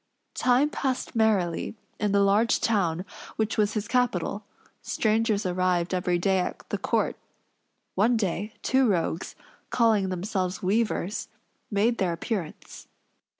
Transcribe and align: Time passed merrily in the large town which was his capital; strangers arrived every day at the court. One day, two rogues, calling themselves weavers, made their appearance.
Time 0.33 0.71
passed 0.71 1.15
merrily 1.15 1.75
in 1.99 2.11
the 2.11 2.21
large 2.23 2.59
town 2.59 3.05
which 3.35 3.55
was 3.55 3.73
his 3.75 3.87
capital; 3.87 4.43
strangers 4.81 5.45
arrived 5.45 5.93
every 5.93 6.17
day 6.17 6.39
at 6.39 6.67
the 6.69 6.79
court. 6.79 7.15
One 7.93 8.17
day, 8.17 8.53
two 8.63 8.87
rogues, 8.89 9.35
calling 9.69 10.09
themselves 10.09 10.63
weavers, 10.63 11.27
made 11.69 11.99
their 11.99 12.13
appearance. 12.13 12.87